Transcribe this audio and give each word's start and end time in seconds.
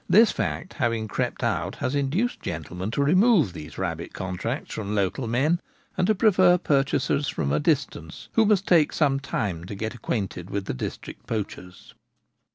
This 0.09 0.31
fact 0.31 0.73
having 0.73 1.07
crept 1.07 1.43
out 1.43 1.75
has 1.75 1.93
induced 1.93 2.41
gentlemen 2.41 2.89
to 2.89 3.03
remove 3.03 3.53
these 3.53 3.77
rabbit 3.77 4.13
contracts 4.13 4.73
from 4.73 4.95
local 4.95 5.27
men, 5.27 5.61
and 5.95 6.07
to 6.07 6.15
prefer 6.15 6.57
pur 6.57 6.81
chasers 6.81 7.27
from 7.31 7.51
a 7.51 7.59
distance, 7.59 8.27
who 8.31 8.43
must 8.47 8.67
take 8.67 8.93
some 8.93 9.19
time 9.19 9.63
to 9.65 9.75
get 9.75 9.93
acquainted 9.93 10.49
with 10.49 10.65
the 10.65 10.73
district 10.73 11.27
poachers. 11.27 11.93